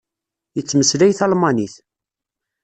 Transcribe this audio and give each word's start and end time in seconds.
Yettmeslay 0.55 1.11
talmanit. 1.19 1.75